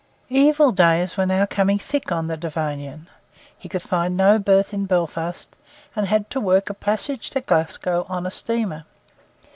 [0.29, 3.07] Evil days were now coming thick on the Devonian.
[3.55, 5.55] He could find no berth in Belfast,
[5.95, 8.85] and had to work a passage to Glasgow on a steamer.